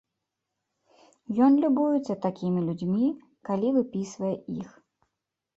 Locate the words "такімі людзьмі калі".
2.25-3.67